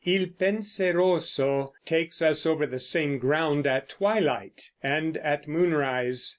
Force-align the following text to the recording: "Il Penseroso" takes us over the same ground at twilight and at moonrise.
"Il 0.03 0.25
Penseroso" 0.29 1.73
takes 1.85 2.23
us 2.23 2.43
over 2.47 2.65
the 2.65 2.79
same 2.79 3.19
ground 3.19 3.67
at 3.67 3.87
twilight 3.87 4.71
and 4.81 5.15
at 5.17 5.47
moonrise. 5.47 6.29